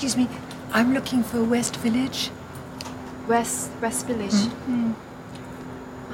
excuse 0.00 0.16
me. 0.16 0.28
I'm 0.72 0.94
looking 0.94 1.22
for 1.22 1.44
West 1.44 1.76
Village. 1.76 2.30
West 3.28 3.70
West 3.82 4.06
Village. 4.06 4.48
Mm. 4.66 4.94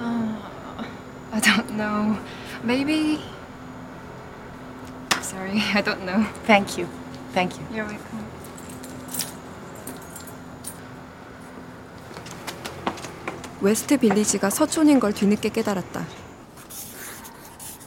Uh, 0.00 0.82
I 1.30 1.38
don't 1.38 1.70
know. 1.76 2.18
Maybe. 2.64 3.22
Sorry, 5.22 5.62
I 5.72 5.82
don't 5.82 6.04
know. 6.04 6.26
Thank 6.48 6.76
you. 6.76 6.88
Thank 7.32 7.54
you. 7.54 7.64
You're 7.72 7.86
welcome. 7.86 8.26
웨스트 13.60 13.98
빌리지가 13.98 14.50
서촌인 14.50 14.98
걸 14.98 15.12
뒤늦게 15.12 15.50
깨달았다. 15.50 16.04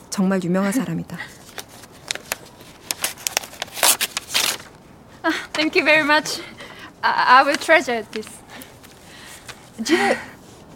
정말 0.09 0.41
유명한 0.43 0.71
사람이다. 0.71 1.17
Thank 5.53 5.75
you 5.75 5.83
very 5.83 6.03
much. 6.03 6.39
I, 7.03 7.39
I 7.39 7.43
will 7.43 7.55
treasure 7.57 8.05
this. 8.11 8.27
Do 9.81 9.93
you 9.93 9.99
know, 9.99 10.17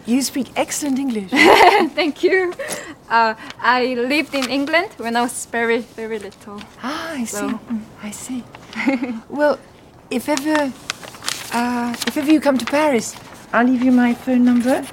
you 0.06 0.22
speak 0.22 0.48
excellent 0.56 0.98
English. 0.98 1.30
Thank 1.94 2.22
you. 2.22 2.52
Uh, 3.08 3.34
I 3.60 3.94
lived 3.94 4.34
in 4.34 4.48
England 4.50 4.90
when 4.98 5.16
I 5.16 5.22
was 5.22 5.46
very, 5.46 5.78
very 5.80 6.18
little. 6.18 6.60
ah, 6.82 7.12
I 7.12 7.24
see. 7.24 7.36
So- 7.36 7.60
I 8.02 8.10
see. 8.10 8.44
well, 9.28 9.58
if 10.10 10.28
ever, 10.28 10.72
uh, 11.52 11.94
if 12.06 12.16
ever 12.16 12.30
you 12.30 12.40
come 12.40 12.58
to 12.58 12.66
Paris, 12.66 13.16
I'll 13.52 13.66
leave 13.66 13.82
you 13.82 13.92
my 13.92 14.14
phone 14.14 14.44
number, 14.44 14.84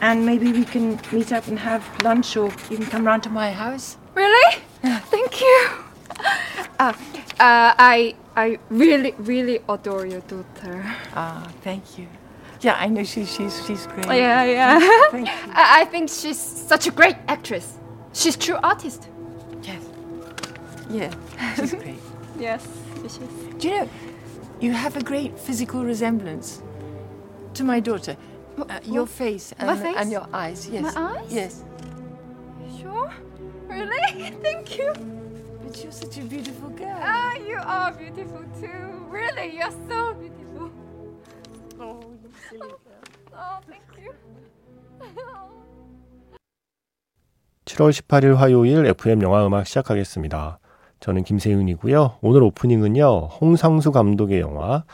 and 0.00 0.24
maybe 0.24 0.52
we 0.52 0.64
can 0.64 1.00
meet 1.12 1.32
up 1.32 1.46
and 1.48 1.58
have 1.58 1.82
lunch, 2.02 2.36
or 2.36 2.50
you 2.70 2.76
can 2.78 2.86
come 2.86 3.04
round 3.06 3.22
to 3.24 3.30
my 3.30 3.50
house. 3.50 3.96
Really? 4.14 4.62
Thank 4.82 5.40
you. 5.40 5.68
Uh, 6.78 6.92
uh, 7.40 7.74
I, 7.78 8.14
I 8.36 8.58
really, 8.70 9.12
really 9.18 9.60
adore 9.68 10.06
your 10.06 10.20
daughter. 10.20 10.84
Ah, 11.14 11.50
thank 11.62 11.98
you. 11.98 12.06
Yeah, 12.60 12.76
I 12.78 12.88
know 12.88 13.04
she's 13.04 13.30
she's 13.34 13.64
she's 13.66 13.86
great. 13.86 14.06
Yeah, 14.06 14.44
yeah. 14.44 14.78
Thank 15.10 15.28
you. 15.28 15.34
I, 15.52 15.82
I 15.82 15.84
think 15.86 16.08
she's 16.08 16.38
such 16.40 16.86
a 16.86 16.90
great 16.90 17.16
actress. 17.28 17.78
She's 18.12 18.36
true 18.36 18.56
artist. 18.62 19.08
Yes. 19.62 19.82
Yeah, 20.88 21.10
she's 21.56 21.74
great. 21.82 22.00
Yes, 22.38 22.66
she 23.02 23.06
is. 23.06 23.54
Do 23.58 23.68
you 23.68 23.74
know, 23.80 23.88
you 24.60 24.72
have 24.72 24.96
a 24.96 25.02
great 25.02 25.38
physical 25.38 25.84
resemblance 25.84 26.62
to 27.54 27.64
my 27.64 27.80
daughter. 27.80 28.16
Uh, 28.56 28.78
your 28.84 29.06
face 29.06 29.52
and, 29.58 29.66
My 29.66 29.76
face? 29.76 29.96
and 29.98 30.10
your 30.12 30.26
eyes. 30.32 30.68
Yes. 30.68 30.94
My 30.94 31.18
eyes? 31.18 31.32
Yes. 31.32 31.64
Sure? 32.80 33.12
Really? 33.66 34.30
Thank 34.42 34.78
you. 34.78 34.92
You're 35.82 35.90
such 35.90 36.18
a 36.18 36.22
beautiful 36.22 36.70
girl. 36.70 36.96
Ah, 37.00 37.34
you 37.34 37.58
are 37.58 37.92
beautiful 37.92 38.44
too. 38.60 39.06
Really, 39.10 39.56
you're 39.56 39.72
so 39.88 40.14
beautiful. 40.14 40.70
oh, 41.80 42.00
you 42.22 42.30
silly 42.48 42.68
girl. 42.68 43.02
Oh, 43.34 43.58
thank 43.66 43.82
you. 43.98 44.12
7월 47.64 47.90
18일 47.90 48.34
화요일 48.36 48.86
FM 48.86 49.22
영화 49.22 49.44
음악 49.46 49.66
시작하겠습니다. 49.66 50.58
저는 51.00 51.24
김세윤이고요. 51.24 52.18
오늘 52.20 52.42
오프닝은요. 52.44 53.30
홍상수 53.40 53.90
감독의 53.90 54.40
영화 54.40 54.84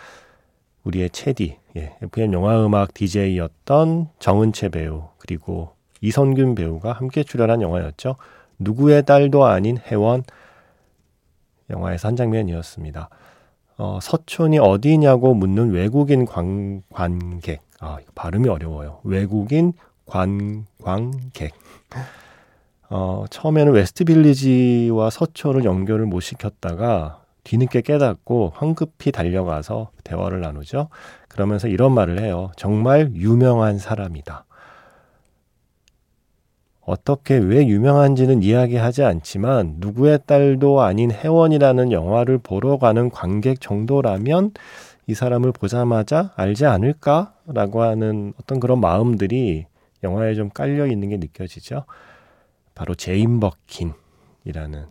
우리의 0.84 1.10
체디, 1.10 1.58
예, 1.76 1.96
FM 2.02 2.32
영화 2.32 2.64
음악 2.64 2.94
DJ였던 2.94 4.08
정은채 4.18 4.70
배우 4.70 5.08
그리고 5.18 5.74
이선균 6.00 6.54
배우가 6.54 6.92
함께 6.92 7.22
출연한 7.22 7.60
영화였죠. 7.60 8.16
누구의 8.58 9.04
딸도 9.04 9.44
아닌 9.44 9.76
혜원 9.76 10.24
영화에서 11.70 12.08
한 12.08 12.16
장면이었습니다. 12.16 13.08
어, 13.78 13.98
서촌이 14.02 14.58
어디냐고 14.58 15.34
묻는 15.34 15.70
외국인 15.70 16.26
관, 16.26 16.82
관객. 16.92 17.62
아, 17.80 17.98
발음이 18.14 18.48
어려워요. 18.48 19.00
외국인 19.04 19.72
관광객. 20.04 21.52
어, 22.90 23.24
처음에는 23.30 23.72
웨스트 23.72 24.04
빌리지와 24.04 25.10
서촌을 25.10 25.64
연결을 25.64 26.06
못 26.06 26.20
시켰다가 26.20 27.22
뒤늦게 27.44 27.80
깨닫고 27.80 28.52
황급히 28.54 29.12
달려가서 29.12 29.90
대화를 30.04 30.40
나누죠. 30.40 30.88
그러면서 31.28 31.68
이런 31.68 31.94
말을 31.94 32.20
해요. 32.20 32.50
정말 32.56 33.12
유명한 33.14 33.78
사람이다. 33.78 34.44
어떻게 36.90 37.36
왜 37.36 37.68
유명한지는 37.68 38.42
이야기하지 38.42 39.04
않지만 39.04 39.76
누구의 39.78 40.18
딸도 40.26 40.80
아닌 40.80 41.12
혜원이라는 41.12 41.92
영화를 41.92 42.38
보러 42.38 42.78
가는 42.78 43.10
관객 43.10 43.60
정도라면 43.60 44.50
이 45.06 45.14
사람을 45.14 45.52
보자마자 45.52 46.32
알지 46.34 46.66
않을까라고 46.66 47.82
하는 47.82 48.32
어떤 48.40 48.58
그런 48.58 48.80
마음들이 48.80 49.66
영화에 50.02 50.34
좀 50.34 50.50
깔려 50.50 50.88
있는 50.88 51.10
게 51.10 51.16
느껴지죠. 51.16 51.84
바로 52.74 52.96
제인 52.96 53.38
버킨이라는 53.38 54.86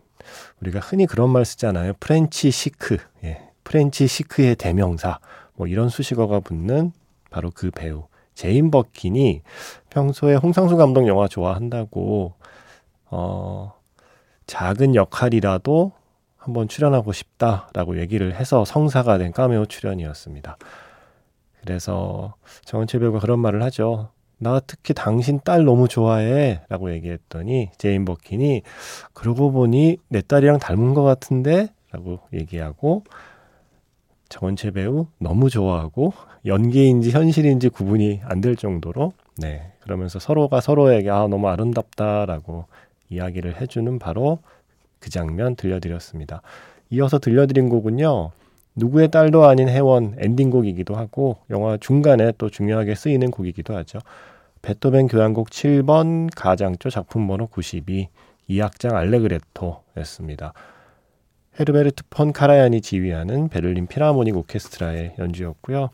우리가 0.60 0.80
흔히 0.80 1.04
그런 1.04 1.28
말 1.28 1.44
쓰잖아요. 1.44 1.94
프렌치 2.00 2.50
시크, 2.50 2.96
예, 3.24 3.42
French 3.62 4.06
chic의 4.06 4.56
대명사, 4.56 5.18
뭐 5.54 5.66
이런 5.66 5.90
수식어가 5.90 6.40
붙는 6.40 6.92
바로 7.30 7.50
그 7.54 7.70
배우 7.70 8.04
제인 8.40 8.70
버킨이 8.70 9.42
평소에 9.90 10.34
홍상수 10.34 10.78
감독 10.78 11.06
영화 11.06 11.28
좋아한다고 11.28 12.32
어 13.10 13.74
작은 14.46 14.94
역할이라도 14.94 15.92
한번 16.38 16.66
출연하고 16.66 17.12
싶다라고 17.12 17.98
얘기를 18.00 18.34
해서 18.34 18.64
성사가 18.64 19.18
된 19.18 19.32
카메오 19.32 19.66
출연이었습니다. 19.66 20.56
그래서 21.60 22.34
정은채 22.64 23.00
배우가 23.00 23.18
그런 23.18 23.40
말을 23.40 23.62
하죠. 23.64 24.08
나 24.38 24.58
특히 24.66 24.94
당신 24.94 25.40
딸 25.44 25.66
너무 25.66 25.86
좋아해 25.86 26.62
라고 26.70 26.94
얘기했더니 26.94 27.68
제인 27.76 28.06
버킨이 28.06 28.62
그러고 29.12 29.52
보니 29.52 29.98
내 30.08 30.22
딸이랑 30.22 30.60
닮은 30.60 30.94
것 30.94 31.02
같은데 31.02 31.68
라고 31.92 32.20
얘기하고 32.32 33.04
정원채 34.30 34.70
배우 34.70 35.06
너무 35.18 35.50
좋아하고 35.50 36.14
연기인지 36.46 37.10
현실인지 37.10 37.68
구분이 37.68 38.20
안 38.24 38.40
될 38.40 38.56
정도로 38.56 39.12
네 39.36 39.72
그러면서 39.80 40.18
서로가 40.18 40.62
서로에게 40.62 41.10
아 41.10 41.26
너무 41.28 41.48
아름답다라고 41.48 42.64
이야기를 43.10 43.60
해주는 43.60 43.98
바로 43.98 44.38
그 44.98 45.10
장면 45.10 45.56
들려드렸습니다. 45.56 46.40
이어서 46.90 47.18
들려드린 47.18 47.68
곡은요. 47.68 48.30
누구의 48.76 49.10
딸도 49.10 49.44
아닌 49.44 49.68
혜원 49.68 50.14
엔딩곡이기도 50.18 50.94
하고 50.94 51.38
영화 51.50 51.76
중간에 51.76 52.32
또 52.38 52.48
중요하게 52.48 52.94
쓰이는 52.94 53.30
곡이기도 53.30 53.76
하죠. 53.76 53.98
베토벤 54.62 55.08
교향곡 55.08 55.50
7번 55.50 56.28
가장조 56.34 56.88
작품 56.90 57.26
번호 57.26 57.46
92 57.46 58.08
2악장 58.48 58.94
알레그레토였습니다. 58.94 60.52
헤르베르트 61.58 62.04
폰 62.10 62.32
카라얀이 62.32 62.80
지휘하는 62.80 63.48
베를린 63.48 63.86
Philharmonic 63.86 64.36
오케스트라의 64.36 65.14
연주였고요. 65.18 65.90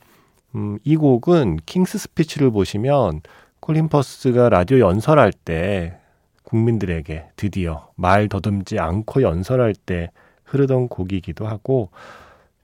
음, 0.55 0.79
이 0.85 0.97
곡은 0.97 1.59
King's 1.67 1.99
Speech를 1.99 2.51
보시면 2.51 3.23
콜린 3.61 3.89
퍼스가 3.89 4.49
라디오 4.49 4.79
연설할 4.79 5.33
때 5.33 5.99
국민들에게 6.45 7.25
드디어 7.37 7.89
말 7.97 8.29
더듬지 8.29 8.79
않고 8.79 9.23
연설할 9.23 9.75
때 9.75 10.11
흐르던 10.45 10.89
곡이기도 10.89 11.47
하고 11.47 11.91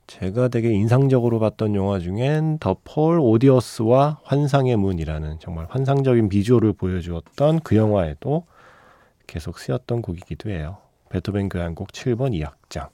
제가 0.06 0.48
되게 0.48 0.70
인상적으로 0.70 1.40
봤던 1.40 1.74
영화 1.74 1.98
중엔 1.98 2.58
The 2.58 2.76
Fall 2.84 3.18
오디어스와 3.18 4.20
환상의 4.22 4.76
문이라는 4.76 5.38
정말 5.40 5.66
환상적인 5.70 6.28
비주얼을 6.28 6.74
보여주었던 6.74 7.60
그 7.60 7.76
영화에도 7.76 8.44
계속 9.26 9.58
쓰였던 9.58 10.02
곡이기도 10.02 10.50
해요. 10.50 10.81
베토벤 11.12 11.50
교향곡 11.50 11.88
7번 11.88 12.32
2악장. 12.32 12.88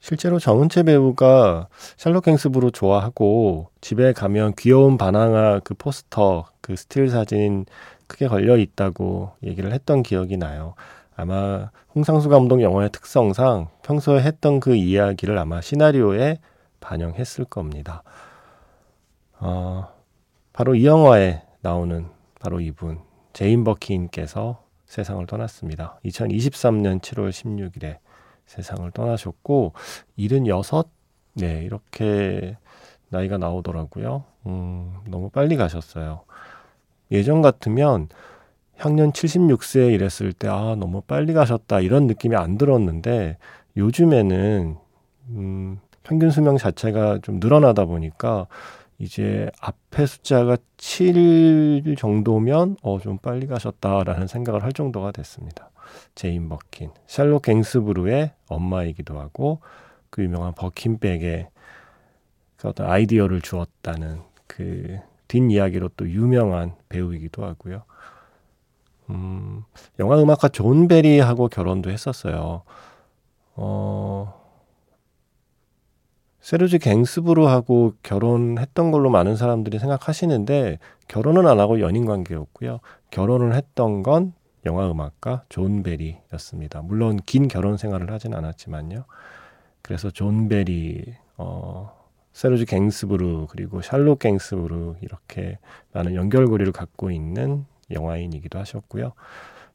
실제로 0.00 0.38
정은채 0.40 0.82
배우가 0.82 1.68
샬롯 1.96 2.24
갱스부르 2.24 2.70
좋아하고 2.70 3.70
집에 3.80 4.12
가면 4.12 4.54
귀여운 4.58 4.98
바나나 4.98 5.60
그 5.60 5.74
포스터 5.74 6.46
그 6.60 6.74
스틸 6.74 7.08
사진 7.10 7.64
크게 8.08 8.26
걸려 8.26 8.56
있다고 8.56 9.32
얘기를 9.44 9.72
했던 9.72 10.02
기억이 10.02 10.36
나요. 10.36 10.74
아마 11.14 11.70
홍상수 11.94 12.28
감독 12.28 12.60
영화의 12.60 12.90
특성상 12.90 13.68
평소에 13.82 14.22
했던 14.22 14.58
그 14.58 14.74
이야기를 14.74 15.38
아마 15.38 15.60
시나리오에 15.60 16.38
반영했을 16.80 17.44
겁니다. 17.44 18.02
어, 19.38 19.86
바로 20.52 20.74
이 20.74 20.86
영화에 20.86 21.42
나오는 21.60 22.06
바로 22.40 22.60
이분 22.60 22.98
제인 23.32 23.62
버킨께서 23.62 24.69
세상을 24.90 25.24
떠났습니다. 25.26 26.00
2023년 26.04 27.00
7월 27.00 27.30
16일에 27.30 27.98
세상을 28.46 28.90
떠나셨고 28.90 29.72
76, 30.16 30.90
네 31.34 31.62
이렇게 31.62 32.56
나이가 33.08 33.38
나오더라고요. 33.38 34.24
음, 34.46 34.96
너무 35.06 35.30
빨리 35.30 35.56
가셨어요. 35.56 36.22
예전 37.12 37.40
같으면 37.40 38.08
향년 38.78 39.12
76세에 39.12 39.92
이랬을 39.92 40.32
때, 40.32 40.48
아, 40.48 40.74
너무 40.76 41.02
빨리 41.02 41.34
가셨다, 41.34 41.80
이런 41.80 42.06
느낌이 42.06 42.34
안 42.34 42.56
들었는데, 42.56 43.36
요즘에는, 43.76 44.76
음, 45.28 45.80
평균 46.02 46.30
수명 46.30 46.56
자체가 46.56 47.18
좀 47.22 47.38
늘어나다 47.40 47.84
보니까 47.84 48.46
이제 49.00 49.50
앞에 49.60 50.06
숫자가 50.06 50.58
7 50.76 51.96
정도면 51.98 52.76
어 52.82 52.98
좀 53.00 53.18
빨리 53.18 53.46
가셨다라는 53.46 54.26
생각을 54.26 54.62
할 54.62 54.72
정도가 54.72 55.12
됐습니다. 55.12 55.70
제인 56.14 56.48
버킨, 56.48 56.90
샬롯 57.06 57.42
갱스브루의 57.42 58.32
엄마이기도 58.48 59.18
하고 59.18 59.60
그 60.10 60.22
유명한 60.22 60.52
버킨백의 60.54 61.48
그 62.58 62.68
어떤 62.68 62.90
아이디어를 62.90 63.40
주었다는 63.40 64.20
그 64.46 64.98
뒷이야기로 65.28 65.90
또 65.96 66.08
유명한 66.10 66.74
배우이기도 66.90 67.44
하고요. 67.44 67.84
음, 69.10 69.64
영화 69.98 70.20
음악가 70.22 70.48
존 70.48 70.88
베리하고 70.88 71.48
결혼도 71.48 71.90
했었어요. 71.90 72.62
어, 73.56 74.39
세르지 76.50 76.80
갱스브루하고 76.80 77.94
결혼했던 78.02 78.90
걸로 78.90 79.08
많은 79.08 79.36
사람들이 79.36 79.78
생각하시는데 79.78 80.80
결혼은 81.06 81.46
안 81.46 81.60
하고 81.60 81.78
연인 81.78 82.06
관계였고요. 82.06 82.80
결혼을 83.12 83.54
했던 83.54 84.02
건 84.02 84.32
영화 84.66 84.90
음악가 84.90 85.44
존 85.48 85.84
베리였습니다. 85.84 86.82
물론 86.82 87.20
긴 87.24 87.46
결혼 87.46 87.76
생활을 87.76 88.10
하진 88.10 88.34
않았지만요. 88.34 89.04
그래서 89.80 90.10
존 90.10 90.48
베리, 90.48 91.14
어, 91.36 91.96
세르지 92.32 92.66
갱스브루 92.66 93.46
그리고 93.48 93.80
샬롯 93.80 94.18
갱스브루 94.18 94.96
이렇게 95.02 95.60
많은 95.92 96.16
연결고리를 96.16 96.72
갖고 96.72 97.12
있는 97.12 97.64
영화인이기도 97.92 98.58
하셨고요. 98.58 99.12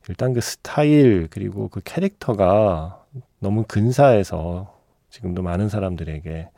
일단 0.10 0.34
그 0.34 0.42
스타일 0.42 1.30
그리고 1.32 1.70
그 1.70 1.80
캐릭터가 1.86 3.02
너무 3.40 3.64
근사해서 3.66 4.76
지금도 5.10 5.42
많은 5.42 5.70
사람들에게 5.70 6.50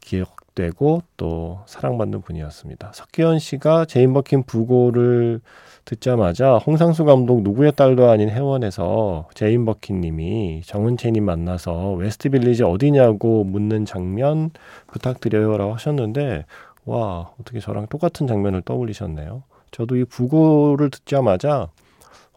기억되고 0.00 1.02
또 1.16 1.60
사랑받는 1.66 2.22
분이었습니다. 2.22 2.92
석기현 2.94 3.38
씨가 3.38 3.84
제인 3.84 4.12
버킨 4.12 4.42
부고를 4.42 5.40
듣자마자 5.84 6.56
홍상수 6.56 7.04
감독 7.04 7.42
누구의 7.42 7.72
딸도 7.72 8.10
아닌 8.10 8.28
해원에서 8.28 9.28
제인 9.34 9.64
버킨 9.64 10.00
님이 10.00 10.62
정은채님 10.64 11.24
만나서 11.24 11.92
웨스트 11.92 12.30
빌리지 12.30 12.62
어디냐고 12.62 13.44
묻는 13.44 13.84
장면 13.84 14.50
부탁드려요 14.86 15.56
라고 15.56 15.74
하셨는데 15.74 16.44
와 16.84 17.32
어떻게 17.40 17.60
저랑 17.60 17.86
똑같은 17.88 18.26
장면을 18.26 18.62
떠올리셨네요. 18.62 19.42
저도 19.70 19.96
이 19.96 20.04
부고를 20.04 20.90
듣자마자 20.90 21.68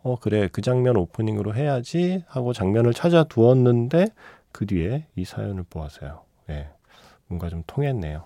어 0.04 0.18
그래 0.20 0.50
그 0.52 0.62
장면 0.62 0.98
오프닝으로 0.98 1.56
해야지 1.56 2.24
하고 2.28 2.54
장면을 2.54 2.94
찾아 2.94 3.24
두었는데 3.24 4.08
그 4.52 4.66
뒤에 4.66 5.06
이 5.16 5.26
사연을 5.26 5.64
보았어요. 5.70 6.22
예. 6.50 6.68
뭔가 7.34 7.50
좀 7.50 7.64
통했네요. 7.66 8.26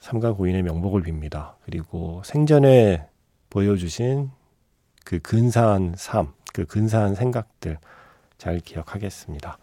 삼가 0.00 0.32
고인의 0.32 0.62
명복을 0.62 1.02
빕니다. 1.02 1.54
그리고 1.64 2.22
생전에 2.24 3.06
보여주신 3.50 4.30
그 5.04 5.18
근사한 5.18 5.94
삶, 5.96 6.32
그 6.54 6.64
근사한 6.64 7.14
생각들 7.14 7.78
잘 8.38 8.60
기억하겠습니다. 8.60 9.58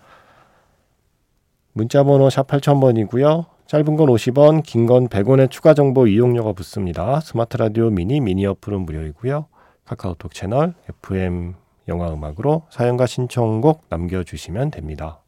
문자 1.74 2.04
번호 2.04 2.30
샵 2.30 2.48
8000번이고요. 2.48 3.46
짧은 3.66 3.96
건 3.96 4.08
50원, 4.08 4.62
긴 4.64 4.86
건 4.86 5.08
100원의 5.08 5.50
추가 5.50 5.74
정보 5.74 6.06
이용료가 6.06 6.54
붙습니다. 6.54 7.20
스마트 7.22 7.58
라디오 7.58 7.90
미니 7.90 8.20
미니 8.20 8.46
어플은 8.46 8.82
무료이고요. 8.82 9.48
카카오톡 9.86 10.34
채널 10.34 10.76
FM 11.04 11.56
영화 11.88 12.14
음악으로 12.14 12.68
사연과 12.70 13.08
신청곡 13.08 13.86
남겨주시면 13.90 14.72
됩니다. 14.72 15.23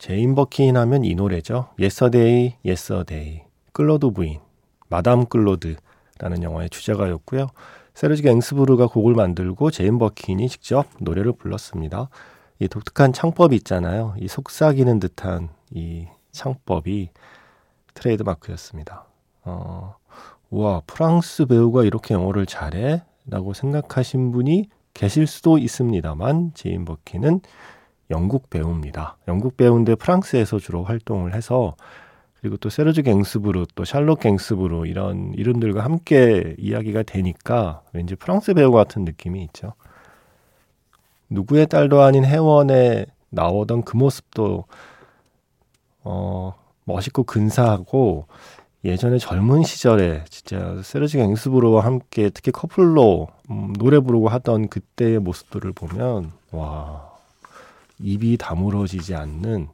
제인 0.00 0.34
버킨 0.34 0.78
하면 0.78 1.04
이 1.04 1.14
노래죠. 1.14 1.68
Yesterday, 1.78 2.54
Yes 2.64 2.93
a 2.93 3.03
Day. 3.03 3.42
클로드 3.74 4.12
부인, 4.12 4.40
Madame 4.88 5.26
Claude라는 5.26 6.42
영화의 6.42 6.70
주제가였고요. 6.70 7.48
세르지 7.92 8.22
갱스부르가 8.22 8.86
곡을 8.86 9.14
만들고 9.14 9.70
제인 9.70 9.98
버킨이 9.98 10.48
직접 10.48 10.86
노래를 11.00 11.32
불렀습니다. 11.32 12.08
이 12.60 12.66
독특한 12.66 13.12
창법이 13.12 13.54
있잖아요. 13.56 14.14
이 14.18 14.26
속삭이는 14.26 15.00
듯한 15.00 15.50
이 15.70 16.06
창법이 16.32 17.10
트레이드 17.92 18.22
마크였습니다. 18.22 19.04
어, 19.44 19.96
우와, 20.48 20.80
프랑스 20.86 21.44
배우가 21.44 21.84
이렇게 21.84 22.14
영어를 22.14 22.46
잘해? 22.46 23.02
라고 23.26 23.52
생각하신 23.52 24.32
분이 24.32 24.70
계실 24.94 25.26
수도 25.26 25.58
있습니다만, 25.58 26.52
제인 26.54 26.86
버킨은 26.86 27.42
영국 28.10 28.50
배우입니다. 28.50 29.16
영국 29.28 29.56
배우인데 29.56 29.94
프랑스에서 29.94 30.58
주로 30.58 30.84
활동을 30.84 31.34
해서 31.34 31.76
그리고 32.40 32.56
또 32.56 32.70
세르즈 32.70 33.02
갱스부르 33.02 33.66
또 33.74 33.84
샬롯 33.84 34.20
갱스부르 34.20 34.86
이런 34.86 35.32
이름들과 35.34 35.84
함께 35.84 36.54
이야기가 36.58 37.02
되니까 37.02 37.82
왠지 37.92 38.16
프랑스 38.16 38.54
배우 38.54 38.72
같은 38.72 39.04
느낌이 39.04 39.42
있죠. 39.44 39.74
누구의 41.28 41.66
딸도 41.66 42.00
아닌 42.00 42.24
해원에 42.24 43.06
나오던 43.28 43.82
그 43.82 43.96
모습도 43.96 44.64
어 46.02 46.54
멋있고 46.84 47.24
근사하고 47.24 48.26
예전에 48.84 49.18
젊은 49.18 49.62
시절에 49.62 50.24
진짜 50.30 50.80
세르지 50.82 51.18
갱스부르와 51.18 51.84
함께 51.84 52.30
특히 52.30 52.50
커플로 52.50 53.28
음, 53.50 53.74
노래 53.74 54.00
부르고 54.00 54.28
하던 54.28 54.68
그때의 54.68 55.18
모습들을 55.18 55.72
보면 55.72 56.32
와 56.52 57.09
입이 58.02 58.36
다물어지지 58.36 59.14
않는 59.14 59.68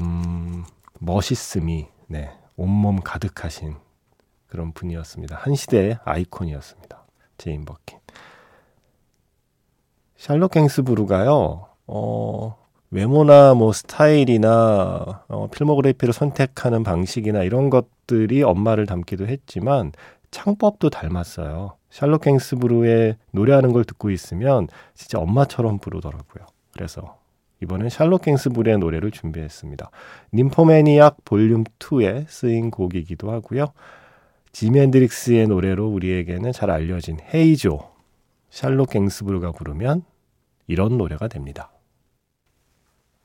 음, 0.00 0.64
멋있음이 0.98 1.88
네, 2.08 2.30
온몸 2.56 3.00
가득하신 3.00 3.76
그런 4.46 4.72
분이었습니다. 4.72 5.36
한 5.36 5.54
시대의 5.54 5.98
아이콘이었습니다. 6.04 7.04
제인 7.38 7.64
버킨. 7.64 7.98
샬롯 10.16 10.50
갱스부르가요. 10.50 11.66
어, 11.86 12.56
외모나 12.90 13.54
뭐 13.54 13.72
스타일이나 13.72 15.24
어, 15.28 15.48
필모그래피를 15.50 16.14
선택하는 16.14 16.82
방식이나 16.82 17.42
이런 17.42 17.70
것들이 17.70 18.42
엄마를 18.42 18.86
닮기도 18.86 19.26
했지만 19.26 19.92
창법도 20.30 20.90
닮았어요. 20.90 21.76
샬롯 21.90 22.22
갱스부르의 22.22 23.16
노래하는 23.32 23.72
걸 23.72 23.84
듣고 23.84 24.10
있으면 24.10 24.68
진짜 24.94 25.18
엄마처럼 25.18 25.78
부르더라고요. 25.78 26.46
그래서 26.76 27.18
이번엔 27.62 27.88
샬롯 27.88 28.20
갱스부리의 28.22 28.78
노래를 28.78 29.10
준비했습니다. 29.10 29.90
님포매니악 30.34 31.24
볼륨 31.24 31.64
2에 31.64 32.26
쓰인 32.28 32.70
곡이기도 32.70 33.32
하고요. 33.32 33.72
지미 34.52 34.80
앤드릭스의 34.80 35.48
노래로 35.48 35.88
우리에게는 35.88 36.52
잘 36.52 36.70
알려진 36.70 37.18
헤이조 37.32 37.80
샬롯 38.50 38.90
갱스부르가 38.90 39.52
부르면 39.52 40.02
이런 40.66 40.98
노래가 40.98 41.28
됩니다. 41.28 41.70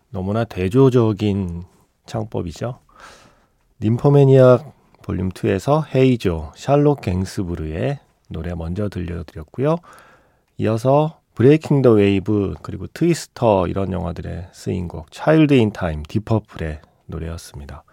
너무나 0.09 0.45
대조적인 0.45 1.63
창법이죠. 2.05 2.79
Nymphomaniac 3.81 5.01
Volume 5.01 5.29
2에서 5.29 5.83
Hey 5.93 6.23
Joe 6.23 6.53
샬롯 6.55 7.01
갱스부르의 7.01 7.99
노래 8.29 8.53
먼저 8.55 8.87
들려드렸고요. 8.87 9.75
이어서 10.57 11.20
Breaking 11.35 11.81
the 11.81 11.91
Wave 11.91 12.55
그리고 12.61 12.87
Twister 12.87 13.67
이런 13.67 13.91
영화들에 13.91 14.49
쓰인 14.51 14.87
곡 14.87 15.11
Child 15.11 15.53
in 15.53 15.71
Time 15.71 16.03
딥 16.03 16.23
퍼플의 16.23 16.81
노래였습니다. 17.05 17.83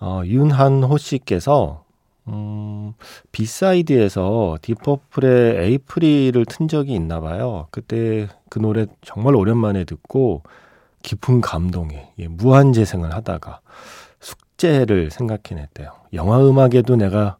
어, 0.00 0.22
윤한호 0.24 0.96
씨께서 0.96 1.84
음, 2.28 2.92
B-side에서 3.32 4.58
딥 4.62 4.88
퍼플의 4.88 5.64
April을 5.64 6.44
튼 6.46 6.68
적이 6.68 6.94
있나 6.94 7.20
봐요. 7.20 7.66
그때 7.70 8.28
그 8.48 8.58
노래 8.58 8.86
정말 9.02 9.34
오랜만에 9.34 9.84
듣고 9.84 10.42
깊은 11.02 11.40
감동에 11.40 12.12
예, 12.18 12.28
무한 12.28 12.72
재생을 12.72 13.12
하다가 13.14 13.60
숙제를 14.20 15.10
생각해냈대요. 15.10 15.92
영화 16.12 16.40
음악에도 16.46 16.96
내가 16.96 17.38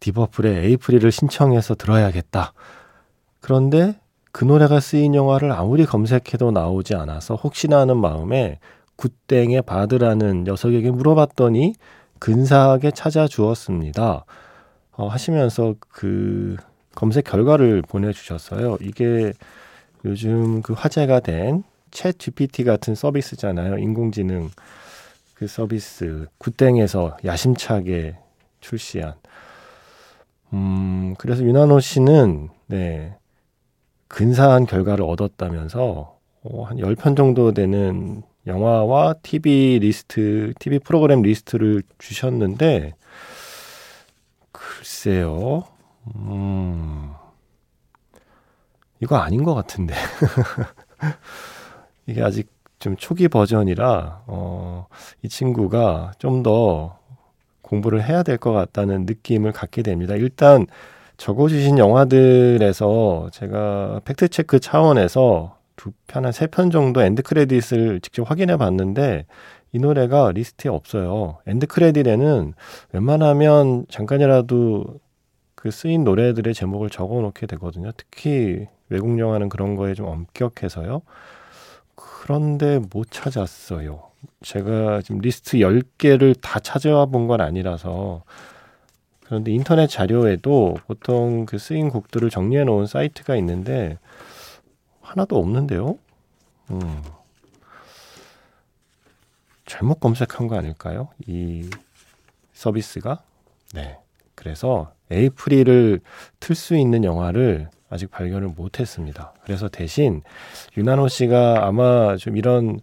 딥 0.00 0.16
퍼플의 0.16 0.66
April을 0.66 1.12
신청해서 1.12 1.74
들어야겠다. 1.74 2.52
그런데 3.40 4.00
그 4.32 4.44
노래가 4.44 4.80
쓰인 4.80 5.14
영화를 5.14 5.52
아무리 5.52 5.84
검색해도 5.84 6.50
나오지 6.52 6.94
않아서 6.94 7.34
혹시나 7.34 7.80
하는 7.80 7.98
마음에 7.98 8.58
구땡의 8.96 9.62
바드라는 9.62 10.44
녀석에게 10.44 10.90
물어봤더니 10.90 11.74
근사하게 12.18 12.92
찾아주었습니다. 12.92 14.24
어, 14.92 15.08
하시면서 15.08 15.74
그 15.88 16.56
검색 16.94 17.24
결과를 17.24 17.82
보내주셨어요. 17.82 18.78
이게 18.80 19.32
요즘 20.04 20.62
그 20.62 20.72
화제가 20.72 21.20
된 21.20 21.64
챗 21.92 22.18
GPT 22.18 22.64
같은 22.64 22.94
서비스잖아요. 22.94 23.78
인공지능 23.78 24.50
그 25.34 25.46
서비스 25.46 26.26
구땡에서 26.38 27.18
야심차게 27.24 28.16
출시한. 28.60 29.14
음, 30.52 31.14
그래서 31.18 31.42
윤한호 31.42 31.80
씨는 31.80 32.48
네, 32.66 33.16
근사한 34.12 34.66
결과를 34.66 35.04
얻었다면서 35.04 36.18
어, 36.44 36.62
한 36.64 36.80
10편 36.80 37.16
정도 37.16 37.52
되는 37.52 38.22
영화와 38.46 39.14
TV 39.22 39.78
리스트, 39.80 40.52
TV 40.58 40.80
프로그램 40.80 41.22
리스트를 41.22 41.82
주셨는데, 41.98 42.92
글쎄요, 44.52 45.64
음, 46.16 47.12
이거 49.00 49.16
아닌 49.16 49.44
것 49.44 49.54
같은데. 49.54 49.94
이게 52.06 52.22
아직 52.22 52.48
좀 52.78 52.96
초기 52.96 53.28
버전이라, 53.28 54.24
어, 54.26 54.86
이 55.22 55.28
친구가 55.28 56.12
좀 56.18 56.42
더 56.42 56.98
공부를 57.62 58.02
해야 58.04 58.22
될 58.24 58.38
것 58.38 58.52
같다는 58.52 59.06
느낌을 59.06 59.52
갖게 59.52 59.82
됩니다. 59.82 60.14
일단, 60.16 60.66
적어주신 61.26 61.78
영화들에서 61.78 63.28
제가 63.32 64.00
fact 64.04 64.28
check 64.28 64.58
차원에서 64.58 65.56
두 65.76 65.92
편, 66.08 66.24
한 66.24 66.32
세 66.32 66.48
편 66.48 66.70
정도 66.72 67.00
end 67.00 67.22
credit을 67.22 68.00
직접 68.00 68.28
확인해 68.28 68.56
봤는데 68.56 69.26
이 69.70 69.78
노래가 69.78 70.32
리스트에 70.32 70.68
없어요. 70.68 71.38
end 71.46 71.68
credit에는 71.68 72.54
웬만하면 72.92 73.86
잠깐이라도 73.88 74.84
그 75.54 75.70
쓰인 75.70 76.02
노래들의 76.02 76.52
제목을 76.54 76.90
적어 76.90 77.20
놓게 77.20 77.46
되거든요. 77.46 77.92
특히 77.96 78.66
외국 78.88 79.16
영화는 79.16 79.48
그런 79.48 79.76
거에 79.76 79.94
좀 79.94 80.06
엄격해서요. 80.08 81.02
그런데 81.94 82.80
못 82.92 83.12
찾았어요. 83.12 84.02
제가 84.42 85.02
지금 85.02 85.20
리스트 85.20 85.58
10개를 85.58 86.34
다 86.40 86.58
찾아와 86.58 87.06
본 87.06 87.28
건 87.28 87.40
아니라서 87.40 88.24
그런데 89.32 89.50
인터넷 89.50 89.86
자료에도 89.86 90.76
보통 90.86 91.46
그 91.46 91.56
쓰인 91.56 91.88
곡들을 91.88 92.28
정리해 92.28 92.64
놓은 92.64 92.84
사이트가 92.84 93.34
있는데 93.36 93.98
하나도 95.00 95.38
없는데요. 95.38 95.96
음. 96.70 97.02
잘못 99.64 100.00
검색한 100.00 100.48
거 100.48 100.56
아닐까요? 100.58 101.08
이 101.26 101.70
서비스가? 102.52 103.22
네. 103.72 103.96
그래서 104.34 104.92
에이프릴을 105.10 106.00
틀 106.38 106.54
수 106.54 106.76
있는 106.76 107.02
영화를 107.02 107.70
아직 107.88 108.10
발견을 108.10 108.48
못 108.48 108.80
했습니다. 108.80 109.32
그래서 109.44 109.70
대신 109.70 110.20
유나노 110.76 111.08
씨가 111.08 111.66
아마 111.66 112.18
좀 112.18 112.36
이런 112.36 112.80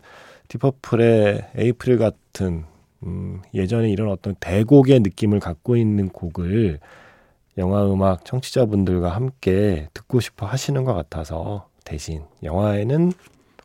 디퍼플의 0.47 1.51
에이프릴 1.57 1.99
같은 1.99 2.65
음, 3.03 3.41
예전에 3.53 3.89
이런 3.89 4.09
어떤 4.09 4.35
대곡의 4.35 4.99
느낌을 5.01 5.39
갖고 5.39 5.75
있는 5.75 6.09
곡을 6.09 6.79
영화 7.57 7.85
음악 7.91 8.25
청취자분들과 8.25 9.09
함께 9.09 9.89
듣고 9.93 10.19
싶어 10.19 10.45
하시는 10.45 10.83
것 10.83 10.93
같아서 10.93 11.67
대신 11.83 12.23
영화에는 12.43 13.11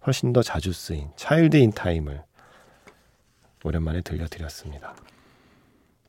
훨씬 0.06 0.32
더 0.32 0.42
자주 0.42 0.72
쓰인 0.72 1.08
Child 1.16 1.56
in 1.56 1.70
Time을 1.70 2.22
오랜만에 3.64 4.02
들려드렸습니다. 4.02 4.94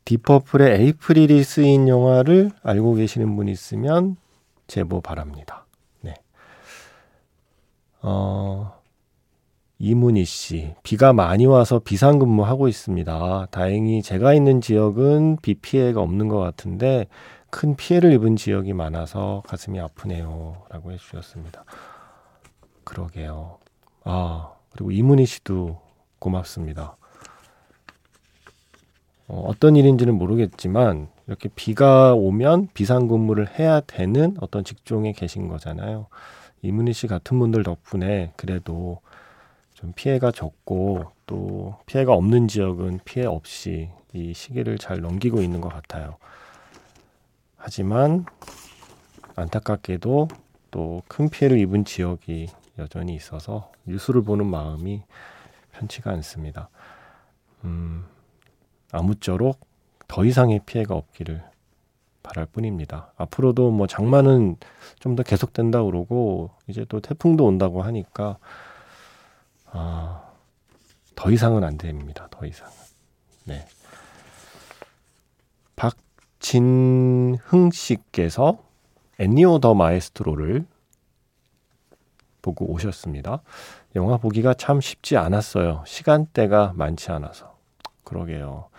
Deep 0.05 0.31
Purple의 0.31 0.81
April이 0.81 1.43
쓰인 1.43 1.87
영화를 1.87 2.51
알고 2.61 2.95
계시는 2.95 3.35
분 3.35 3.47
있으면 3.47 4.17
제보 4.67 5.01
바랍니다. 5.01 5.65
네. 6.01 6.15
어, 8.01 8.74
이문희 9.77 10.23
씨, 10.23 10.73
비가 10.83 11.11
많이 11.11 11.45
와서 11.45 11.79
비상근무하고 11.79 12.67
있습니다. 12.67 13.47
다행히 13.51 14.01
제가 14.01 14.33
있는 14.33 14.61
지역은 14.61 15.37
비 15.41 15.55
피해가 15.55 16.01
없는 16.01 16.29
것 16.29 16.39
같은데 16.39 17.07
큰 17.49 17.75
피해를 17.75 18.13
입은 18.13 18.37
지역이 18.37 18.73
많아서 18.73 19.43
가슴이 19.47 19.79
아프네요. 19.79 20.63
라고 20.69 20.91
해주셨습니다. 20.91 21.65
그러게요. 22.85 23.57
아, 24.05 24.53
그리고 24.71 24.91
이문희 24.91 25.25
씨도 25.25 25.81
고맙습니다. 26.19 26.95
어, 29.27 29.45
어떤 29.47 29.75
일인지는 29.75 30.15
모르겠지만 30.15 31.09
이렇게 31.27 31.49
비가 31.53 32.13
오면 32.13 32.69
비상근무를 32.73 33.59
해야 33.59 33.81
되는 33.81 34.37
어떤 34.39 34.63
직종에 34.63 35.11
계신 35.11 35.47
거잖아요. 35.47 36.07
이문희 36.61 36.93
씨 36.93 37.07
같은 37.07 37.39
분들 37.39 37.63
덕분에 37.63 38.31
그래도 38.35 38.99
좀 39.85 39.93
피해가 39.95 40.31
적고 40.31 41.11
또 41.27 41.77
피해가 41.85 42.13
없는 42.13 42.47
지역은 42.47 43.01
피해 43.05 43.25
없이 43.27 43.89
이 44.13 44.33
시기를 44.33 44.79
잘 44.79 44.99
넘기고 44.99 45.41
있는 45.43 45.61
것 45.61 45.69
같아요. 45.69 46.17
하지만 47.55 48.25
안타깝게도 49.35 50.27
또 50.71 51.01
큰 51.07 51.29
피해를 51.29 51.59
입은 51.59 51.85
지역이 51.85 52.47
여전히 52.79 53.13
있어서 53.15 53.71
뉴스를 53.85 54.23
보는 54.23 54.47
마음이 54.47 55.03
편치가 55.71 56.11
않습니다. 56.11 56.69
음, 57.63 58.05
아무쪼록 58.91 59.59
더 60.07 60.25
이상의 60.25 60.61
피해가 60.65 60.95
없기를 60.95 61.43
바랄 62.23 62.47
뿐입니다. 62.47 63.13
앞으로도 63.17 63.69
뭐 63.69 63.85
장마는 63.85 64.57
좀 64.99 65.15
더 65.15 65.21
계속된다 65.23 65.83
그러고 65.83 66.49
이제 66.67 66.85
또 66.89 66.99
태풍도 66.99 67.45
온다고 67.45 67.83
하니까 67.83 68.37
아, 69.77 70.21
더 71.15 71.29
이상은 71.31 71.63
안 71.65 71.77
됩니다. 71.77 72.27
더 72.31 72.45
이상은. 72.45 72.73
네. 73.43 73.67
박진흥 75.75 77.71
씨께서 77.73 78.57
Ennio 79.19 79.59
the 79.59 79.73
Maestro를 79.73 80.65
보고 82.41 82.71
오셨습니다. 82.71 83.41
영화 83.95 84.17
보기가 84.17 84.53
참 84.53 84.79
쉽지 84.79 85.17
않았어요. 85.17 85.83
시간대가 85.85 86.73
많지 86.75 87.11
않아서. 87.11 87.57
그러게요. 88.03 88.69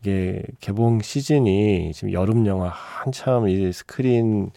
이게 0.00 0.42
개봉 0.60 1.02
시즌이 1.02 1.92
지금 1.92 2.12
여름 2.12 2.46
영화 2.46 2.68
한참 2.68 3.48
이 3.48 3.72
스크린 3.72 4.50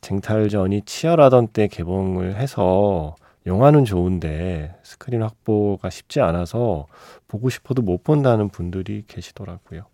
쟁탈전이 0.00 0.82
치열하던 0.82 1.48
때 1.48 1.68
개봉을 1.68 2.36
해서 2.36 3.14
영화는 3.46 3.84
좋은데 3.84 4.76
스크린 4.82 5.22
확보가 5.22 5.88
쉽지 5.90 6.20
않아서 6.20 6.86
보고 7.28 7.48
싶어도 7.48 7.82
못 7.82 8.02
본다는 8.02 8.48
분들이 8.48 9.04
계시더라고요. 9.06 9.86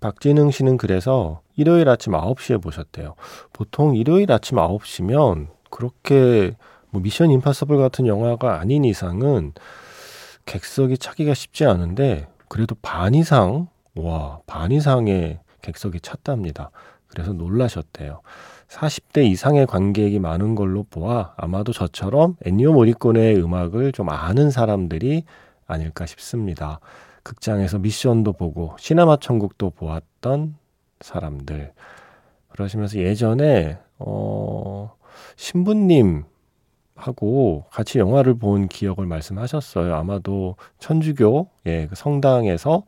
박진흥 0.00 0.50
씨는 0.50 0.76
그래서 0.76 1.40
일요일 1.56 1.88
아침 1.88 2.12
9시에 2.12 2.62
보셨대요. 2.62 3.14
보통 3.52 3.94
일요일 3.94 4.32
아침 4.32 4.58
9시면 4.58 5.48
그렇게 5.70 6.56
뭐 6.90 7.00
미션 7.02 7.30
임파서블 7.30 7.76
같은 7.78 8.06
영화가 8.06 8.60
아닌 8.60 8.84
이상은 8.84 9.52
객석이 10.46 10.98
차기가 10.98 11.34
쉽지 11.34 11.64
않은데 11.64 12.28
그래도 12.48 12.76
반 12.82 13.14
이상, 13.14 13.68
와, 13.94 14.40
반 14.46 14.72
이상의 14.72 15.40
객석이 15.62 16.00
찼답니다. 16.00 16.70
그래서 17.08 17.32
놀라셨대요. 17.32 18.20
40대 18.68 19.24
이상의 19.26 19.66
관객이 19.66 20.18
많은 20.18 20.54
걸로 20.54 20.84
보아 20.84 21.34
아마도 21.36 21.72
저처럼 21.72 22.36
엔니오 22.44 22.72
모리콘의 22.72 23.36
음악을 23.42 23.92
좀 23.92 24.08
아는 24.10 24.50
사람들이 24.50 25.24
아닐까 25.66 26.06
싶습니다. 26.06 26.80
극장에서 27.22 27.78
미션도 27.78 28.34
보고 28.34 28.76
시네마 28.78 29.16
천국도 29.16 29.70
보았던 29.70 30.56
사람들. 31.00 31.72
그러시면서 32.48 32.98
예전에 32.98 33.78
어 33.98 34.94
신부님 35.36 36.24
하고 36.94 37.64
같이 37.70 37.98
영화를 37.98 38.34
본 38.34 38.68
기억을 38.68 39.06
말씀하셨어요. 39.06 39.94
아마도 39.94 40.56
천주교 40.78 41.48
예, 41.66 41.86
그 41.88 41.94
성당에서 41.96 42.84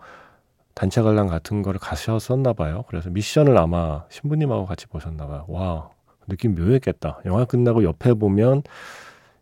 단체 0.77 1.01
관람 1.01 1.27
같은 1.27 1.63
거를 1.63 1.81
가셨었나 1.81 2.53
봐요. 2.53 2.85
그래서 2.89 3.09
미션을 3.09 3.57
아마 3.57 4.05
신부님하고 4.11 4.67
같이 4.67 4.87
보셨나 4.87 5.27
봐요. 5.27 5.47
와, 5.49 5.89
느낌 6.29 6.55
묘했겠다. 6.55 7.21
영화 7.25 7.47
끝나고 7.47 7.83
옆에 7.83 8.13
보면 8.13 8.63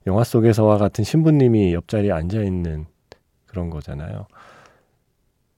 영화 0.06 0.22
속에서와 0.22 0.78
같은 0.78 1.02
신부님이 1.02 1.74
옆자리에 1.74 2.12
앉아 2.12 2.40
있는 2.40 2.86
그런 3.46 3.68
거잖아요. 3.68 4.28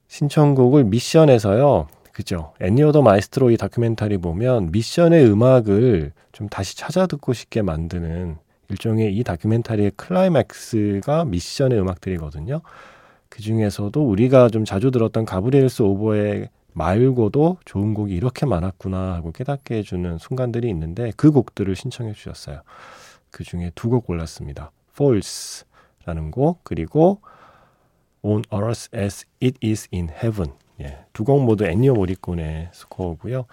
신청곡을 0.09 0.85
미션에서요. 0.85 1.89
그죠. 2.11 2.55
Ennio 2.63 2.88
the 2.88 3.03
Maestro 3.03 3.51
이 3.51 3.59
다큐멘터리 3.59 4.17
보면 4.17 4.73
미션의 4.73 5.27
음악을 5.31 6.13
좀 6.33 6.49
다시 6.49 6.75
찾아 6.75 7.07
듣고 7.07 7.35
싶게 7.35 7.61
만드는 7.61 8.39
일종의 8.71 9.15
이 9.15 9.23
다큐멘터리의 9.25 9.93
클라이맥스가 9.97 11.27
미션의 11.27 11.79
음악들이거든요. 11.79 12.63
그 13.37 13.43
중에서도 13.43 14.03
우리가 14.03 14.49
좀 14.49 14.65
자주 14.65 14.91
들었던 14.91 15.27
Gabriel's 15.27 15.83
Oboe 15.83 16.49
말고도 16.73 17.59
좋은 17.67 17.93
곡이 17.93 18.15
이렇게 18.15 18.47
많았구나 18.47 19.13
하고 19.13 19.31
깨닫게 19.31 19.77
해주는 19.77 20.17
순간들이 20.17 20.71
있는데 20.71 21.13
그 21.19 21.31
곡들을 21.31 21.77
신청해 21.77 22.15
주셨어요. 22.15 22.63
그 23.31 23.45
중에 23.45 23.73
두 23.75 23.91
곡 23.91 24.07
골랐습니다. 24.07 24.71
False라는 24.95 26.31
곡 26.31 26.61
그리고 26.65 27.21
On 28.23 28.43
Earth 28.51 28.89
as 28.97 29.27
It 29.43 29.59
Is 29.63 29.87
in 29.93 30.09
Heaven 30.09 30.53
예, 30.81 31.05
두 31.13 31.25
곡 31.25 31.45
모두 31.45 31.67
애니오 31.67 31.93
모리콘의 31.93 32.71
스코어고요. 32.73 33.45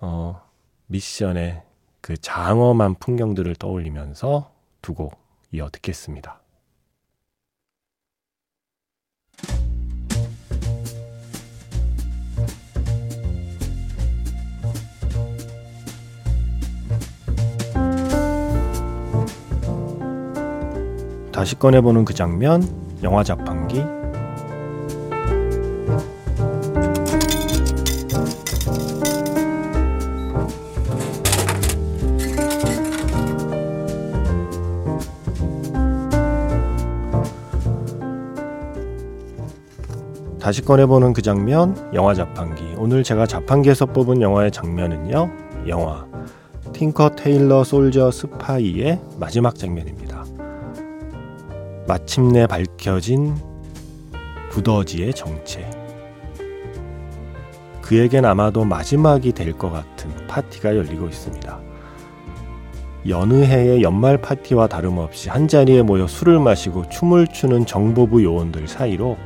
어, 0.00 0.40
미션의 0.86 1.60
그 2.00 2.16
장엄한 2.16 2.94
풍경들을 2.94 3.54
떠올리면서 3.56 4.50
두 4.80 4.94
곡 4.94 5.20
이어 5.52 5.68
듣겠습니다. 5.70 6.41
다시 21.32 21.58
꺼내보는 21.58 22.04
그 22.04 22.12
장면, 22.12 22.62
영화 23.02 23.24
자판기. 23.24 23.82
다시 40.38 40.60
꺼내보는 40.60 41.14
그 41.14 41.22
장면, 41.22 41.74
영화 41.94 42.12
자판기. 42.12 42.74
오늘 42.76 43.02
제가 43.02 43.26
자판기에서 43.26 43.86
뽑은 43.86 44.20
영화의 44.20 44.50
장면은요, 44.50 45.30
영화 45.68 46.04
틴커 46.72 47.10
테일러 47.16 47.64
솔저 47.64 48.10
스파이의 48.10 49.00
마지막 49.18 49.54
장면입니다. 49.54 50.11
마침내 51.86 52.46
밝혀진 52.46 53.36
두더지의 54.50 55.14
정체. 55.14 55.68
그에겐 57.80 58.24
아마도 58.24 58.64
마지막이 58.64 59.32
될 59.32 59.52
것 59.54 59.70
같은 59.70 60.10
파티가 60.28 60.76
열리고 60.76 61.08
있습니다. 61.08 61.60
여느 63.08 63.44
해의 63.44 63.82
연말 63.82 64.16
파티와 64.20 64.68
다름없이 64.68 65.28
한자리에 65.28 65.82
모여 65.82 66.06
술을 66.06 66.38
마시고 66.38 66.88
춤을 66.88 67.26
추는 67.28 67.66
정보부 67.66 68.22
요원들 68.22 68.68
사이로 68.68 69.16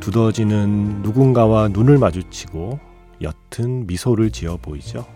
두더지는 0.00 1.02
누군가와 1.02 1.68
눈을 1.68 1.98
마주치고 1.98 2.80
옅은 3.22 3.86
미소를 3.86 4.30
지어 4.30 4.56
보이죠. 4.56 5.06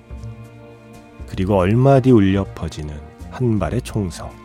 그리고 1.27 1.57
얼마 1.57 1.99
뒤 1.99 2.13
울려 2.13 2.45
퍼지는 2.55 2.95
한 3.31 3.59
발의 3.59 3.83
총성. 3.83 4.44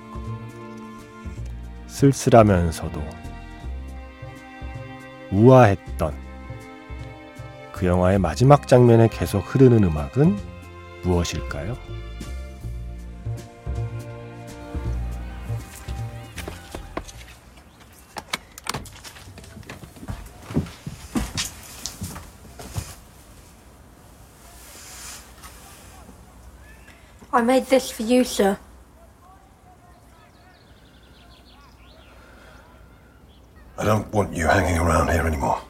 쓸쓸하면서도 1.90 3.02
우아했던 5.32 6.14
그 7.74 7.86
영화의 7.86 8.20
마지막 8.20 8.68
장면에 8.68 9.08
계속 9.10 9.40
흐르는 9.40 9.84
음악은 9.84 10.38
무엇일까요? 11.04 11.76
I 27.32 27.42
made 27.42 27.70
this 27.70 27.90
for 27.94 28.04
you, 28.04 28.22
sir. 28.22 28.58
don't 33.89 34.13
want 34.13 34.35
you 34.35 34.47
hanging 34.47 34.79
around 34.79 35.11
here 35.11 35.27
anymore. 35.27 35.61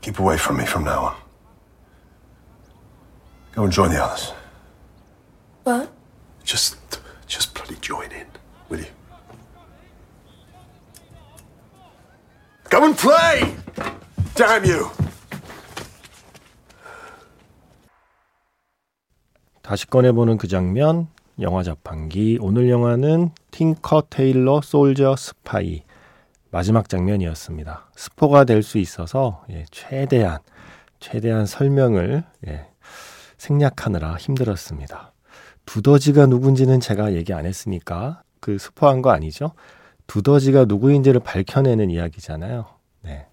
Keep 0.00 0.18
away 0.18 0.36
from 0.36 0.56
me 0.56 0.66
from 0.66 0.84
now 0.84 1.04
on. 1.04 1.16
Go 3.52 3.64
and 3.64 3.72
join 3.72 3.90
the 3.90 4.02
others. 4.02 4.32
What? 5.62 5.90
Just, 6.44 6.76
just 7.26 7.54
bloody 7.54 7.76
join 7.80 8.10
in, 8.10 8.26
will 8.68 8.80
you? 8.80 8.86
Go 12.68 12.84
and 12.84 12.96
play! 12.96 13.54
Damn 14.34 14.64
you! 14.64 14.90
다시 19.62 19.86
꺼내보는 19.86 20.38
그 20.38 20.48
장면, 20.48 21.08
영화 21.39 21.63
자판기. 21.63 22.39
오늘 22.41 22.69
영화는 22.69 23.31
틴커 23.51 24.03
테일러 24.09 24.61
솔저 24.61 25.15
스파이 25.15 25.83
마지막 26.49 26.89
장면이었습니다. 26.89 27.89
스포가 27.95 28.43
될 28.45 28.63
수 28.63 28.77
있어서 28.79 29.43
예, 29.51 29.65
최대한 29.71 30.39
최대한 30.99 31.45
설명을 31.45 32.23
예, 32.47 32.67
생략하느라 33.37 34.15
힘들었습니다. 34.15 35.13
두더지가 35.65 36.25
누군지는 36.25 36.79
제가 36.79 37.13
얘기 37.13 37.33
안 37.33 37.45
했으니까 37.45 38.23
그 38.39 38.57
스포한 38.57 39.01
거 39.01 39.11
아니죠? 39.11 39.51
두더지가 40.07 40.65
누구인지를 40.65 41.19
밝혀내는 41.19 41.89
이야기잖아요. 41.89 42.65
네. 43.01 43.27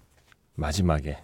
마지막에 0.55 1.17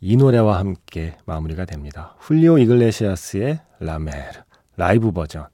이 0.00 0.16
노래와 0.16 0.58
함께 0.58 1.16
마무리가 1.24 1.64
됩니다. 1.64 2.16
훌리오 2.18 2.58
이글레시아스의 2.58 3.60
라메르 3.78 4.40
라이브 4.76 5.12
버전. 5.12 5.46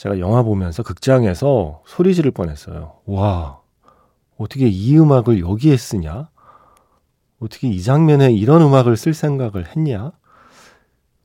제가 0.00 0.18
영화 0.18 0.42
보면서 0.42 0.82
극장에서 0.82 1.82
소리 1.84 2.14
지를 2.14 2.30
뻔했어요. 2.30 2.94
와, 3.04 3.60
어떻게 4.38 4.66
이 4.66 4.98
음악을 4.98 5.40
여기에 5.40 5.76
쓰냐? 5.76 6.30
어떻게 7.38 7.68
이 7.68 7.82
장면에 7.82 8.32
이런 8.32 8.62
음악을 8.62 8.96
쓸 8.96 9.12
생각을 9.12 9.76
했냐? 9.76 10.12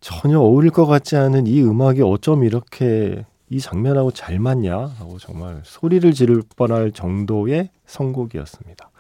전혀 0.02 0.42
어울릴 0.42 0.72
것 0.72 0.88
같지 0.88 1.16
않은 1.16 1.48
이 1.48 1.62
음악이 1.64 2.02
어쩜 2.02 2.44
이렇게 2.44 3.26
이 3.50 3.62
장면하고 3.62 4.12
잘 4.12 4.40
맞냐? 4.40 4.78
하고 4.78 5.20
정말 5.20 5.62
소리를 5.64 6.12
지를 6.12 6.44
뻔할 6.58 6.92
정도의 6.92 7.70
선곡이었습니다. 7.86 8.92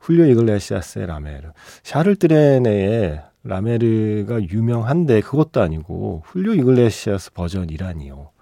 훌리오 0.00 0.24
이글레시아스의 0.24 1.06
라메르. 1.06 1.52
샤를 1.84 2.16
트레네의 2.16 3.22
라메르가 3.44 4.42
유명한데 4.42 5.20
그것도 5.20 5.62
아니고 5.62 6.24
훌리오 6.26 6.54
이글레시아스 6.54 7.32
버전이라니요. 7.32 8.33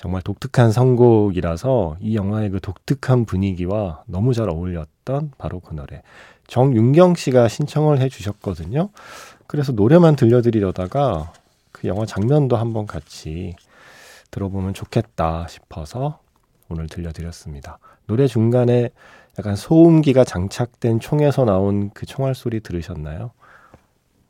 정말 0.00 0.22
독특한 0.22 0.72
선곡이라서 0.72 1.98
이 2.00 2.16
영화의 2.16 2.48
그 2.48 2.60
독특한 2.60 3.26
분위기와 3.26 4.02
너무 4.06 4.32
잘 4.32 4.48
어울렸던 4.48 5.32
바로 5.36 5.60
그 5.60 5.74
노래. 5.74 6.00
정윤경 6.46 7.16
씨가 7.16 7.48
신청을 7.48 8.00
해 8.00 8.08
주셨거든요. 8.08 8.88
그래서 9.46 9.72
노래만 9.72 10.16
들려드리려다가 10.16 11.34
그 11.70 11.86
영화 11.86 12.06
장면도 12.06 12.56
한번 12.56 12.86
같이 12.86 13.54
들어보면 14.30 14.72
좋겠다 14.72 15.46
싶어서 15.48 16.20
오늘 16.70 16.88
들려드렸습니다. 16.88 17.78
노래 18.06 18.26
중간에 18.26 18.88
약간 19.38 19.54
소음기가 19.54 20.24
장착된 20.24 21.00
총에서 21.00 21.44
나온 21.44 21.90
그 21.90 22.06
총알 22.06 22.34
소리 22.34 22.60
들으셨나요? 22.60 23.32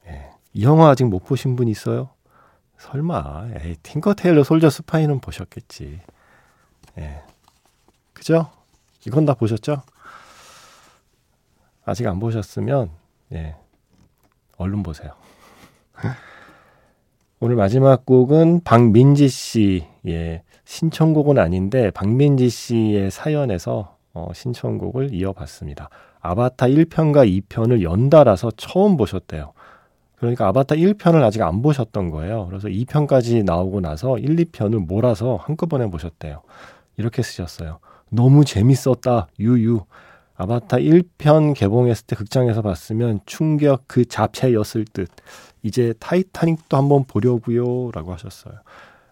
예. 0.09 0.30
이 0.52 0.64
영화 0.64 0.88
아직 0.88 1.04
못 1.04 1.20
보신 1.20 1.54
분 1.54 1.68
있어요? 1.68 2.11
설마, 2.80 3.50
에이, 3.62 3.76
팅커 3.82 4.14
테일러 4.14 4.42
솔저 4.42 4.70
스파이는 4.70 5.20
보셨겠지. 5.20 6.00
예. 6.98 7.22
그죠? 8.14 8.50
이건 9.06 9.26
다 9.26 9.34
보셨죠? 9.34 9.82
아직 11.84 12.06
안 12.06 12.18
보셨으면, 12.18 12.90
예. 13.32 13.54
얼른 14.56 14.82
보세요. 14.82 15.12
오늘 17.38 17.56
마지막 17.56 18.06
곡은 18.06 18.62
박민지 18.64 19.28
씨의 19.28 20.42
신청곡은 20.64 21.38
아닌데, 21.38 21.90
박민지 21.90 22.48
씨의 22.48 23.10
사연에서 23.10 23.98
어, 24.14 24.28
신청곡을 24.34 25.12
이어봤습니다. 25.12 25.90
아바타 26.20 26.66
1편과 26.66 27.46
2편을 27.46 27.82
연달아서 27.82 28.52
처음 28.56 28.96
보셨대요. 28.96 29.52
그러니까 30.20 30.48
아바타 30.48 30.74
1편을 30.76 31.22
아직 31.22 31.40
안 31.40 31.62
보셨던 31.62 32.11
거예요. 32.11 32.46
그래서 32.46 32.68
2편까지 32.68 33.42
나오고 33.42 33.80
나서 33.80 34.18
1, 34.18 34.37
2편을 34.37 34.87
몰아서 34.87 35.37
한꺼번에 35.37 35.87
보셨대요. 35.87 36.42
이렇게 36.98 37.22
쓰셨어요. 37.22 37.78
너무 38.11 38.44
재밌었다. 38.44 39.28
유유. 39.38 39.80
아바타 40.37 40.76
1편 40.76 41.54
개봉했을 41.54 42.06
때 42.06 42.16
극장에서 42.16 42.61
봤으면 42.61 43.20
충격 43.24 43.85
그 43.87 44.04
자체였을 44.04 44.85
듯. 44.92 45.09
이제 45.62 45.94
타이타닉도 45.98 46.76
한번 46.76 47.04
보려고요. 47.04 47.90
라고 47.92 48.12
하셨어요. 48.12 48.54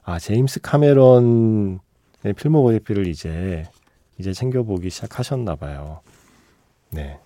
아, 0.04 0.18
제임스 0.18 0.60
카메론의 0.60 1.78
필모그래피를 2.36 3.06
이제 3.06 3.64
이제 4.18 4.34
챙겨보기 4.34 4.90
시작하셨나 4.90 5.56
봐요. 5.56 6.00
네. 6.90 7.18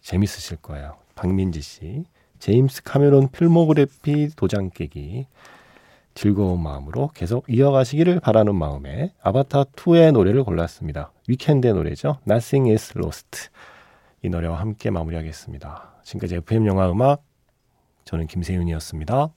재밌으실 0.00 0.56
거예요. 0.56 0.96
박민지 1.14 1.60
씨. 1.60 2.04
제임스 2.40 2.82
카메론 2.84 3.28
필모그래피 3.28 4.30
도장 4.34 4.70
깨기. 4.70 5.26
즐거운 6.14 6.62
마음으로 6.62 7.10
계속 7.14 7.44
이어가시기를 7.48 8.20
바라는 8.20 8.54
마음에 8.54 9.12
아바타 9.22 9.64
2의 9.64 10.12
노래를 10.12 10.42
골랐습니다. 10.42 11.12
위켄드의 11.28 11.74
노래죠. 11.74 12.18
Nothing 12.28 12.70
is 12.70 12.98
Lost. 12.98 13.48
이 14.22 14.28
노래와 14.28 14.58
함께 14.58 14.90
마무리하겠습니다. 14.90 16.00
지금까지 16.02 16.36
FM 16.36 16.66
영화 16.66 16.90
음악 16.90 17.22
저는 18.04 18.26
김세윤이었습니다. 18.26 19.28